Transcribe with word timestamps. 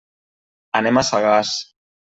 Anem 0.81 1.03
a 1.03 1.07
Sagàs. 1.13 1.57